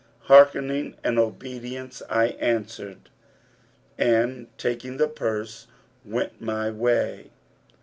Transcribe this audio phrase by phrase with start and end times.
[0.21, 2.97] 'Hearkening and obedience,' answered
[3.99, 5.67] I and taking the purse,
[6.03, 7.29] went my way.